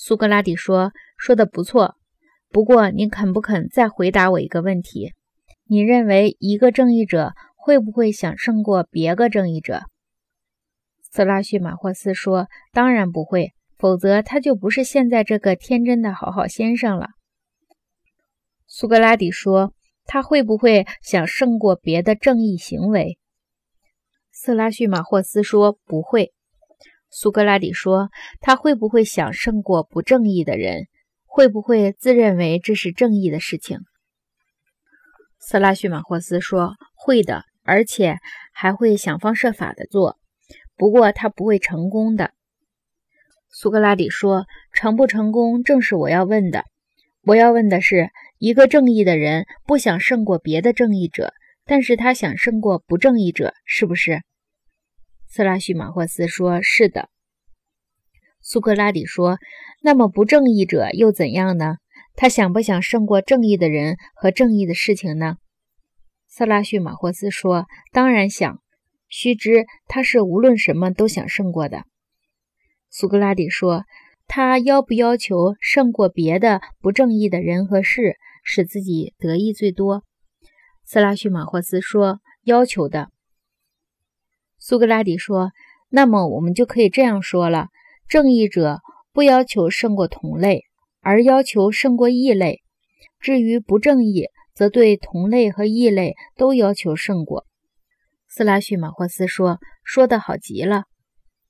[0.00, 1.96] 苏格拉底说：“说的不错，
[2.50, 5.12] 不过你肯不肯再回答我一个问题？
[5.64, 9.82] 你认为一个正义者会不会想胜过别个正义者？”
[11.02, 17.08] 色拉叙马霍斯说：“当然不会，否则他就不是现在这个天真的好好先生了。”
[18.68, 19.74] 苏格拉底说
[20.06, 23.18] ：“他会不会想胜过别的正义行为？”
[24.30, 26.32] 色拉叙马霍斯说：“不会。”
[27.10, 30.88] 苏格拉底说：“他会不会想胜过不正义的人？
[31.24, 33.80] 会不会自认为这是正义的事情？”
[35.40, 38.18] 色拉叙马霍斯说：“会的，而且
[38.52, 40.18] 还会想方设法的做。
[40.76, 42.32] 不过他不会成功的。”
[43.50, 46.64] 苏格拉底说：“成不成功正是我要问的。
[47.22, 51.32] 我要问的是，一个正义的人不想胜过别的正义者，
[51.64, 54.20] 但是他想胜过不正义者，是不是？”
[55.28, 57.10] 色拉叙马霍斯说：“是的。”
[58.40, 59.38] 苏格拉底说
[59.82, 61.76] ：“那么不正义者又怎样呢？
[62.14, 65.36] 他想不想胜过正义的人和正义的事情呢？”
[66.26, 68.60] 色拉叙马霍斯说：“当然想。
[69.10, 71.84] 须知他是无论什么都想胜过的。”
[72.90, 73.84] 苏格拉底说
[74.26, 80.04] ：“他要不要求胜过别的不正义的人和事，使自己得益最多？”
[80.84, 83.10] 色拉叙马霍斯说：“要求的。”
[84.68, 85.52] 苏格拉底说
[85.88, 87.68] ：“那么我们就可以这样说了：
[88.06, 88.80] 正义者
[89.14, 90.64] 不要求胜过同类，
[91.00, 92.56] 而要求胜过异类；
[93.18, 97.46] 至于不正义，则对同类和异类都要求胜过。”
[98.28, 100.82] 斯拉叙马霍斯说：“说得好极了。”